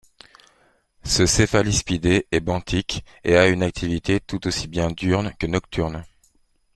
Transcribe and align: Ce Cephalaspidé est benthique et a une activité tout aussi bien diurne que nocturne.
Ce 1.03 1.27
Cephalaspidé 1.27 2.25
est 2.31 2.39
benthique 2.39 3.05
et 3.23 3.37
a 3.37 3.47
une 3.47 3.61
activité 3.61 4.19
tout 4.19 4.47
aussi 4.47 4.67
bien 4.67 4.89
diurne 4.89 5.31
que 5.37 5.45
nocturne. 5.45 6.03